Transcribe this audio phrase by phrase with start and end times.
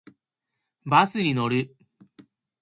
[0.83, 1.75] バスに乗る。